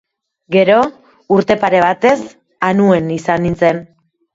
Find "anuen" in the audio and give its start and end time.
2.73-3.17